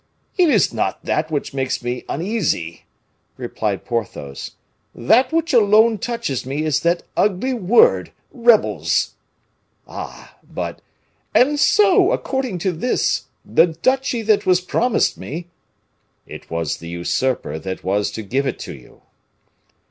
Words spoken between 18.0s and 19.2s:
to give it to you."